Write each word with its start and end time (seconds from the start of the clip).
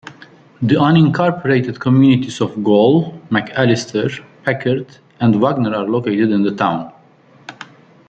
The 0.63 0.73
unincorporated 0.77 1.79
communities 1.79 2.41
of 2.41 2.63
Goll, 2.63 3.19
McAllister, 3.29 4.23
Packard, 4.43 4.97
and 5.19 5.39
Wagner 5.39 5.75
are 5.75 5.85
located 5.87 6.31
in 6.31 6.41
the 6.41 6.55
town. 6.55 6.91